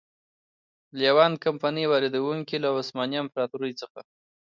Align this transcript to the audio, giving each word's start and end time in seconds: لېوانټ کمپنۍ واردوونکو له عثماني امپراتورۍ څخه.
لېوانټ 0.99 1.35
کمپنۍ 1.45 1.85
واردوونکو 1.87 2.55
له 2.63 2.69
عثماني 2.79 3.17
امپراتورۍ 3.23 3.73
څخه. 3.81 3.99